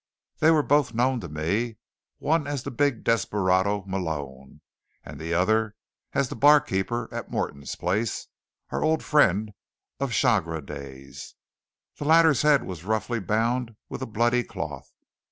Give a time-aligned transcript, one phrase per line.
[0.39, 1.77] They were both known to me,
[2.17, 4.61] one as the big desperado, Malone;
[5.05, 5.75] and the other
[6.13, 8.27] as the barkeeper at Morton's place,
[8.71, 9.51] our old friend
[9.99, 11.35] of Chagres days.
[11.97, 14.91] The latter's head was roughly bound with a bloody cloth.